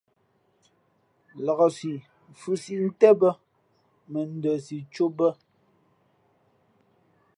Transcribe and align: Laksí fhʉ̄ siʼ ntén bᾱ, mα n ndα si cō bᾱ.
Laksí 1.45 1.91
fhʉ̄ 2.39 2.55
siʼ 2.63 2.79
ntén 2.87 3.13
bᾱ, 3.19 3.31
mα 4.11 4.19
n 4.27 4.29
ndα 4.37 4.53
si 4.65 4.77
cō 4.93 5.05
bᾱ. 5.17 5.29